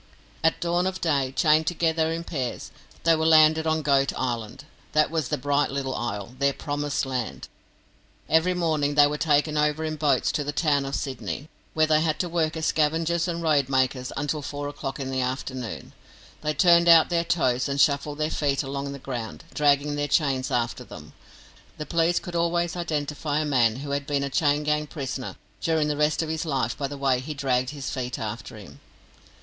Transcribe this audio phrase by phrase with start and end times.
[0.43, 2.71] At dawn of day, chained together in pairs,
[3.03, 7.47] they were landed on Goat Island; that was the bright little isle their promised land.
[8.27, 12.01] Every morning they were taken over in boats to the town of Sydney, where they
[12.01, 15.93] had to work as scavengers and road makers until four o'clock in the afternoon.
[16.41, 20.49] They turned out their toes, and shuffled their feet along the ground, dragging their chains
[20.49, 21.13] after them.
[21.77, 25.89] The police could always identify a man who had been a chain gang prisoner during
[25.89, 28.79] the rest of his life by the way he dragged his feet after him.